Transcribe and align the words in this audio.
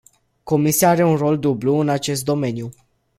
Comisia 0.49 0.89
are 0.95 1.03
un 1.03 1.15
rol 1.15 1.37
dublu 1.39 1.75
în 1.77 1.89
acest 1.89 2.23
domeniu. 2.23 2.69